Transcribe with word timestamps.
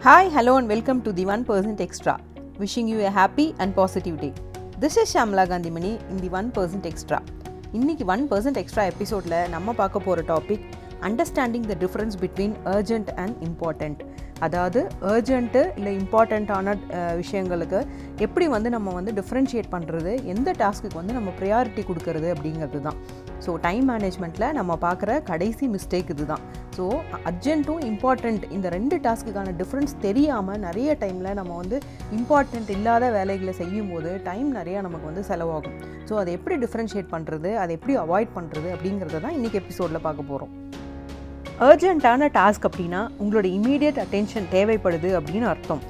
Hi, 0.00 0.28
hello, 0.28 0.58
and 0.58 0.68
welcome 0.68 1.02
to 1.02 1.12
the 1.12 1.24
1% 1.24 1.80
Extra. 1.80 2.20
Wishing 2.56 2.86
you 2.86 3.00
a 3.00 3.10
happy 3.10 3.52
and 3.58 3.74
positive 3.74 4.20
day. 4.20 4.32
This 4.78 4.96
is 4.96 5.12
Shamla 5.12 5.48
Gandhimani 5.48 5.98
in 6.08 6.18
the 6.18 6.28
1% 6.28 6.86
Extra. 6.90 7.18
இன்னைக்கு 7.72 8.04
one 8.04 8.22
percent 8.30 8.58
extra 8.60 8.84
எபிசோடில் 8.90 9.34
நம்ம 9.54 9.72
பார்க்க 9.72 10.04
போகிற 10.04 10.22
topic 10.28 10.62
understanding 11.02 11.66
the 11.70 11.76
difference 11.84 12.16
between 12.22 12.56
urgent 12.64 13.10
and 13.22 13.36
important 13.48 14.00
அதாவது 14.46 14.80
urgent 15.12 15.60
இல்லை 15.78 15.92
இம்பார்ட்டண்ட்டான 16.00 16.74
விஷயங்களுக்கு 17.16 17.78
எப்படி 18.18 18.46
வந்து 18.46 18.70
நம்ம 18.70 18.92
வந்து 18.92 19.12
டிஃப்ரென்ஷியேட் 19.12 19.70
பண்ணுறது 19.72 20.24
எந்த 20.24 20.54
டாஸ்க்குக்கு 20.60 21.00
வந்து 21.00 21.12
நம்ம 21.12 21.30
ப்ரையாரிட்டி 21.38 21.82
கொடுக்கறது 21.88 22.28
அப்படிங்கிறது 22.34 22.80
தான். 22.80 22.98
ஸோ 23.44 23.60
டைம் 23.66 23.84
மேனேஜ்மெண்ட்டில் 23.92 24.54
நம்ம 24.58 24.76
பார்க்குற 24.86 25.22
கடைசி 25.22 25.68
மிஸ்டேக் 25.68 26.12
இது 26.14 26.26
தான் 26.26 26.44
ஸோ 26.76 26.84
அர்ஜென்ட்டும் 27.30 27.82
இம்பார்ட்டண்ட் 27.90 28.44
இந்த 28.56 28.68
ரெண்டு 28.76 28.96
டாஸ்க்குக்கான 29.06 29.54
டிஃப்ரென்ஸ் 29.62 29.94
தெரியாமல் 30.06 30.58
நிறைய 30.58 30.96
டைமில் 31.02 31.38
நம்ம 31.40 31.56
வந்து 31.56 31.78
இம்பார்ட்டண்ட் 32.18 32.70
இல்லாத 32.76 33.10
வேலைகளை 33.10 33.52
செய்யும்போது 33.52 34.22
டைம் 34.30 34.54
நிறையா 34.60 34.80
நமக்கு 34.80 35.06
வந்து 35.06 35.24
செலவாகும். 35.30 35.76
ஸோ 36.10 36.14
அதை 36.14 36.32
எப்படி 36.32 36.56
டிஃப்ரென்ஷியேட் 36.66 37.12
பண்ணுறது 37.16 37.54
அதை 37.64 37.74
எப்படி 37.78 37.96
அவாய்ட் 38.06 38.36
பண்ணுறது 38.38 38.70
அப்படிங்கிறத 38.76 39.20
தான் 39.26 39.36
இன்றைக்கி 39.40 39.60
எபிசோடில் 39.64 40.06
பார்க்க 40.08 40.30
போகிறோம் 40.32 40.67
அர்ஜென்ட்டான 41.66 42.26
டாஸ்க் 42.34 42.66
அப்படின்னா 42.68 42.98
உங்களோட 43.20 43.46
இமீடியட் 43.58 43.96
அட்டென்ஷன் 44.02 44.44
தேவைப்படுது 44.52 45.08
அப்படின்னு 45.18 45.46
அர்த்தம். 45.52 45.80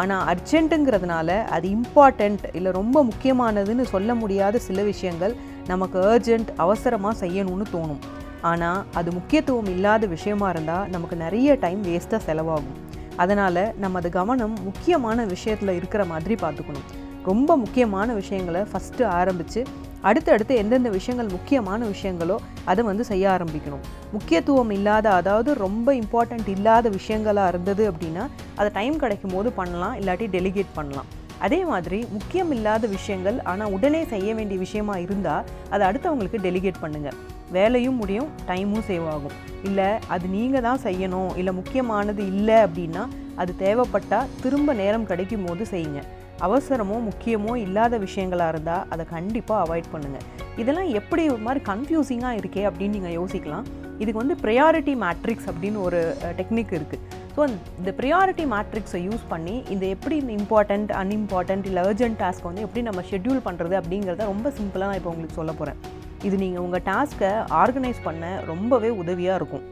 ஆனால் 0.00 0.24
அர்ஜென்ட்டுங்கிறதுனால 0.32 1.36
அது 1.56 1.66
இம்பார்ட்டண்ட் 1.76 2.42
இல்லை 2.58 2.70
ரொம்ப 2.72 3.04
முக்கியமானதுன்னு 3.10 3.84
சொல்ல 3.92 4.14
முடியாத 4.22 4.58
சில 4.58 4.82
விஷயங்கள் 4.82 5.34
நமக்கு 5.66 5.98
அர்ஜென்ட் 6.10 6.50
அவசரமாக 6.64 7.14
செய்யணும்னு 7.22 7.66
தோணும். 7.74 8.02
ஆனால் 8.50 8.80
அது 8.94 9.10
முக்கியத்துவம் 9.12 9.70
இல்லாத 9.74 10.06
விஷயமா 10.16 10.48
இருந்தால் 10.54 10.90
நமக்கு 10.90 11.16
நிறைய 11.16 11.56
டைம் 11.64 11.82
வேஸ்ட்டாக 11.84 12.20
செலவாகும். 12.28 12.76
அதனால் 13.16 13.64
நமது 13.84 14.10
கவனம் 14.18 14.54
முக்கியமான 14.68 15.24
விஷயத்தில் 15.34 15.76
இருக்கிற 15.78 16.04
மாதிரி 16.12 16.36
பார்த்துக்கணும். 16.44 16.86
ரொம்ப 17.30 17.50
முக்கியமான 17.56 18.12
விஷயங்களை 18.12 18.62
ஃபஸ்ட்டு 18.72 19.04
ஆரம்பித்து 19.20 19.60
அடுத்தடுத்து 20.08 20.54
எந்தெந்த 20.62 20.88
விஷயங்கள் 20.98 21.34
முக்கியமான 21.34 21.80
விஷயங்களோ 21.92 22.36
அதை 22.70 22.82
வந்து 22.90 23.04
செய்ய 23.10 23.24
ஆரம்பிக்கணும். 23.34 23.84
முக்கியத்துவம் 24.14 24.72
இல்லாத 24.78 25.06
அதாவது 25.18 25.50
ரொம்ப 25.64 25.94
இம்பார்ட்டண்ட் 26.02 26.48
இல்லாத 26.56 26.88
விஷயங்களாக 26.98 27.52
இருந்தது 27.52 27.84
அப்படின்னா 27.92 28.24
அதை 28.58 28.70
டைம் 28.78 28.96
கிடைக்கும் 29.04 29.34
போது 29.36 29.50
பண்ணலாம் 29.60 29.94
இல்லாட்டி 30.00 30.28
டெலிகேட் 30.36 30.74
பண்ணலாம். 30.78 31.10
அதே 31.44 31.60
மாதிரி 31.70 31.98
முக்கியம் 32.16 32.52
இல்லாத 32.56 32.86
விஷயங்கள் 32.96 33.38
ஆனால் 33.50 33.72
உடனே 33.76 34.02
செய்ய 34.12 34.28
வேண்டிய 34.38 34.58
விஷயமா 34.64 34.94
இருந்தால் 35.04 35.46
அதை 35.72 35.82
அடுத்தவங்களுக்கு 35.88 36.38
டெலிகேட் 36.46 36.82
பண்ணுங்கள் 36.84 37.16
வேலையும் 37.56 37.98
முடியும் 38.00 38.28
டைமும் 38.50 38.84
சேவ் 38.90 39.06
ஆகும். 39.14 39.34
இல்லை 39.68 39.88
அது 40.14 40.26
நீங்கள் 40.36 40.64
தான் 40.68 40.82
செய்யணும் 40.86 41.32
இல்லை 41.40 41.52
முக்கியமானது 41.60 42.22
இல்லை 42.32 42.58
அப்படின்னா 42.66 43.02
அது 43.42 43.52
தேவைப்பட்டால் 43.64 44.30
திரும்ப 44.42 44.74
நேரம் 44.82 45.08
கிடைக்கும் 45.10 45.44
போது 45.46 45.64
செய்யுங்க. 45.72 46.02
அவசரமோ 46.46 46.96
முக்கியமோ 47.08 47.54
இல்லாத 47.66 47.98
விஷயங்களாக 47.98 48.48
இருந்தால் 48.48 48.86
அதை 48.88 49.06
கண்டிப்பாக 49.06 49.62
அவாய்ட் 49.64 49.92
பண்ணுங்கள் 49.92 50.24
இதெல்லாம் 50.56 50.90
எப்படி 51.00 51.28
ஒரு 51.30 51.42
மாதிரி 51.46 51.64
கன்ஃபியூசிங்காக 51.70 52.38
இருக்கே 52.40 52.62
அப்படின்னு 52.68 52.96
நீங்கள் 52.98 53.16
யோசிக்கலாம். 53.20 53.66
இதுக்கு 53.98 54.20
வந்து 54.22 54.36
ப்ரையாரிட்டி 54.42 54.94
மேட்ரிக்ஸ் 55.04 55.48
அப்படின்னு 55.50 55.78
ஒரு 55.80 56.16
டெக்னிக் 56.38 56.72
இருக்குது 56.78 57.02
ஸோ 57.36 57.42
இந்த 57.78 57.94
ப்ரியாரிட்டி 58.00 58.44
மேட்ரிக்ஸை 58.54 59.00
யூஸ் 59.08 59.24
பண்ணி 59.28 59.64
இந்த 59.68 59.86
எப்படி 59.86 60.16
இந்த 60.16 60.32
இம்பார்ட்டண்ட் 60.32 60.90
அன்இம்பார்ட்டண்ட் 61.02 61.66
இல்லை 61.70 61.82
அர்ஜென்ட் 61.82 62.18
டாஸ்க் 62.22 62.42
வந்து 62.42 62.60
எப்படி 62.60 62.82
நம்ம 62.82 63.02
ஷெட்யூல் 63.10 63.40
பண்ணுறது 63.46 63.76
அப்படிங்கிறத 63.80 64.26
ரொம்ப 64.32 64.52
சிம்பிளாக 64.58 64.88
நான் 64.90 65.00
இப்போ 65.00 65.10
உங்களுக்கு 65.10 65.38
சொல்ல 65.40 65.52
போகிறேன் 65.52 65.78
இது 66.22 66.36
நீங்கள் 66.36 66.62
உங்கள் 66.62 66.84
டாஸ்க்கை 66.90 67.32
ஆர்கனைஸ் 67.62 68.00
பண்ண 68.04 68.40
ரொம்பவே 68.46 68.88
உதவியாக 68.88 69.36
இருக்கும். 69.36 69.64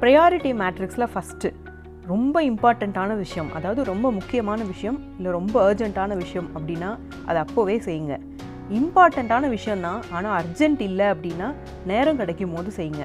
ப்ரையாரிட்டி 0.00 0.52
மேட்ரிக்ஸில் 0.62 1.10
ஃபஸ்ட்டு 1.14 1.50
ரொம்ப 2.08 2.36
இம்பார்ட்டண்ட்டான 2.42 3.12
விஷயம் 3.16 3.48
அதாவது 3.56 3.80
ரொம்ப 3.84 4.06
முக்கியமான 4.10 4.60
விஷயம் 4.64 4.98
இல்லை 5.16 5.30
ரொம்ப 5.30 5.56
அர்ஜென்ட்டான 5.64 6.16
விஷயம் 6.16 6.48
அப்படின்னா 6.56 6.90
அதை 7.26 7.38
அப்போவே 7.44 7.76
செய்யுங்க. 7.86 8.14
இம்பார்ட்டண்ட்டான 8.78 9.48
விஷயந்தான் 9.48 10.00
ஆனால் 10.10 10.36
அர்ஜென்ட் 10.40 10.82
இல்லை 10.88 11.06
அப்படின்னா 11.06 11.48
நேரம் 11.86 12.20
கிடைக்கும் 12.20 12.54
போது 12.54 12.70
செய்யுங்க. 12.76 13.04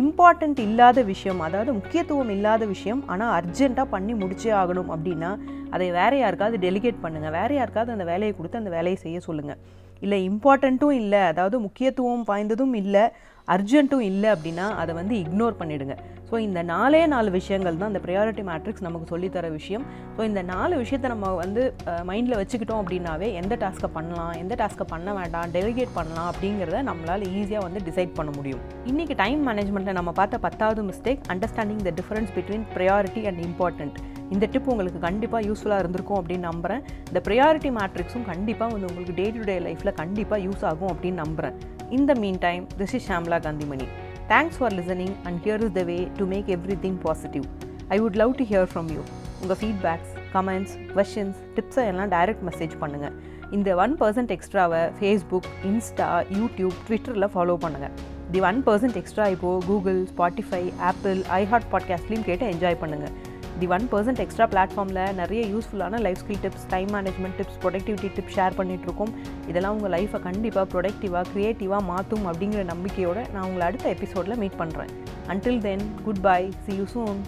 இம்பார்ட்டண்ட் 0.00 0.60
இல்லாத 0.66 1.02
விஷயம் 1.12 1.40
அதாவது 1.40 1.72
முக்கியத்துவம் 1.72 2.32
இல்லாத 2.36 2.62
விஷயம் 2.66 3.02
ஆனால் 3.06 3.32
அர்ஜெண்ட்டாக 3.40 3.92
பண்ணி 3.94 4.14
முடிச்சே 4.14 4.50
ஆகணும் 4.62 4.90
அப்படின்னா 4.94 5.30
அதை 5.70 5.86
வேறு 5.90 6.16
யாருக்காவது 6.18 6.58
டெலிகேட் 6.66 7.02
பண்ணுங்கள் 7.04 7.36
வேறு 7.38 7.54
யாருக்காவது 7.54 7.94
அந்த 7.96 8.06
வேலையை 8.12 8.32
கொடுத்து 8.36 8.60
அந்த 8.62 8.70
வேலையை 8.70 8.98
செய்ய 9.04 9.20
சொல்லுங்கள் 9.20 9.60
இல்லை 10.02 10.18
இம்பார்ட்டண்ட்டும் 10.30 10.96
இல்லை 11.02 11.20
அதாவது 11.32 11.56
முக்கியத்துவம் 11.60 12.26
வாய்ந்ததும் 12.26 12.74
இல்லை 12.82 13.04
அர்ஜென்ட்டும் 13.48 14.04
இல்லை 14.10 14.28
அப்படின்னா 14.34 14.66
அதை 14.82 14.92
வந்து 14.94 15.14
இக்னோர் 15.22 15.58
பண்ணிவிடுங்க 15.60 15.96
ஸோ 16.34 16.38
இந்த 16.44 16.60
நாலே 16.70 17.00
நாலு 17.12 17.30
விஷயங்கள் 17.36 17.76
தான் 17.80 17.90
இந்த 17.92 18.00
ப்ரையாரிட்டி 18.04 18.42
மேட்ரிக்ஸ் 18.48 18.84
நமக்கு 18.86 19.06
சொல்லித்தர 19.10 19.48
விஷயம். 19.56 19.84
ஸோ 20.14 20.20
இந்த 20.28 20.40
நாலு 20.50 20.74
விஷயத்தை 20.80 21.08
நம்ம 21.12 21.26
வந்து 21.40 21.62
மைண்டில் 22.08 22.36
வச்சுக்கிட்டோம் 22.40 22.80
அப்படின்னாவே 22.82 23.28
எந்த 23.40 23.56
டாஸ்க்கை 23.60 23.88
பண்ணலாம் 23.96 24.32
எந்த 24.40 24.54
டாஸ்க்கை 24.60 24.84
பண்ண 24.92 25.12
வேண்டாம் 25.18 25.52
டெலிகேட் 25.56 25.92
பண்ணலாம் 25.98 26.28
அப்படிங்கிறத 26.30 26.78
நம்மளால் 26.88 27.24
ஈஸியாக 27.40 27.62
வந்து 27.66 27.80
டிசைட் 27.88 28.12
பண்ண 28.18 28.30
முடியும். 28.38 28.62
இன்றைக்கி 28.92 29.16
டைம் 29.22 29.42
மேனேஜ்மெண்ட்டில் 29.48 29.98
நம்ம 29.98 30.12
பார்த்த 30.20 30.40
பத்தாவது 30.46 30.82
mistake 30.90 31.22
understanding 31.34 31.84
the 31.88 31.92
difference 32.00 32.32
between 32.38 32.64
priority 32.74 33.22
and 33.30 33.42
important 33.48 34.00
இந்த 34.34 34.48
டிப் 34.54 34.70
உங்களுக்கு 34.74 35.02
கண்டிப்பாக 35.08 35.42
யூஸ்ஃபுல்லாக 35.48 35.84
இருந்திருக்கும் 35.84 36.18
அப்படின்னு 36.20 36.46
நம்புகிறேன் 36.50 36.82
இந்த 37.10 37.22
ப்ரையாரிட்டி 37.28 37.72
மேட்ரிக்ஸும் 37.78 38.26
கண்டிப்பாக 38.32 38.72
வந்து 38.74 38.90
உங்களுக்கு 38.90 39.16
டே 39.20 39.28
டு 39.36 39.44
டே 39.50 39.56
லைஃப்பில் 39.68 39.98
கண்டிப்பாக 40.02 40.40
யூஸ் 40.48 40.64
ஆகும் 40.72 40.92
அப்படின்னு 40.94 41.20
நம்புகிறேன் 41.24 41.56
இந்த 41.98 42.12
meantime 42.46 42.66
this 42.80 42.96
is 42.98 43.08
Shamla 43.10 43.40
Kanthimani 43.46 43.88
thanks 44.28 44.56
for 44.58 44.74
listening 44.74 45.14
and 45.24 45.38
here 45.44 45.62
is 45.66 45.72
the 45.72 45.82
way 45.82 45.98
to 46.16 46.24
make 46.26 46.48
everything 46.84 46.98
positive 46.98 47.44
I 47.88 47.98
would 48.00 48.16
love 48.16 48.32
to 48.32 48.44
hear 48.44 48.68
from 48.72 48.88
you 48.92 49.02
உங்கள் 49.42 49.58
ஃபீட்பேக்ஸ் 49.60 50.12
கமெண்ட்ஸ் 50.32 50.74
கொஷின்ஸ் 50.94 51.40
டிப்ஸை 51.56 51.84
எல்லாம் 51.84 52.12
direct 52.12 52.44
message 52.48 52.74
பண்ணுங்கள் 52.80 53.14
இந்த 53.52 53.70
ஒன் 53.76 53.94
பர்சன்ட் 54.00 54.32
எக்ஸ்ட்ராவை 54.32 54.82
Facebook 54.98 55.48
Insta 55.64 56.08
YouTube 56.38 56.78
ட்விட்டரில் 56.88 57.30
follow 57.34 57.56
பண்ணுங்கள் 57.64 57.94
the 58.32 58.40
one 58.40 58.60
percent 58.62 58.98
extra 59.02 59.26
இப்போது 59.26 59.66
Google 59.66 60.00
Spotify 60.12 60.62
Apple 60.82 61.20
iHeart 61.40 61.70
பாட்காஸ்ட்லேயும் 61.72 62.28
கேட்டு 62.30 62.46
என்ஜாய் 62.46 62.80
பண்ணுங்கள் 62.80 63.33
தி 63.60 63.66
ஒன் 63.68 63.84
பர்சன்ட் 63.90 64.20
எக்ஸ்ட்ரா 64.20 64.46
பிளாட்ஃபார்மில் 64.46 65.02
நிறைய 65.14 65.42
யூஸ்ஃபுல்லான 65.50 66.00
life 66.00 66.20
skill 66.22 66.42
tips 66.42 66.66
time 66.70 66.90
management 66.94 67.36
tips 67.36 67.60
productivity 67.62 68.10
tips 68.16 68.36
share 68.36 68.58
பண்ணிகிட்ருக்கோம் 68.58 69.12
இதெல்லாம் 69.48 69.76
உங்கள் 69.76 69.94
லைஃப்பை 69.96 70.20
கண்டிப்பாக 70.20 70.66
ப்ரொடக்டிவாக 70.72 71.24
க்ரியேட்டிவாக 71.32 71.82
மாற்றும் 71.84 72.26
அப்படிங்கிற 72.26 72.64
நம்பிக்கையோடு 72.64 73.24
நான் 73.32 73.46
உங்களை 73.46 73.66
அடுத்த 73.66 73.88
எபிசோடில் 73.90 74.40
மீட் 74.42 74.60
பண்ணுறேன் 74.60 74.92
until 75.28 75.62
then 75.62 75.86
goodbye 76.22 76.40
see 76.66 76.74
you 76.76 76.86
soon 76.94 77.20